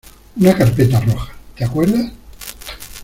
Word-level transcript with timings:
una 0.35 0.57
carpeta 0.57 0.99
roja.¿ 0.99 1.31
te 1.55 1.63
acuerdas? 1.63 2.11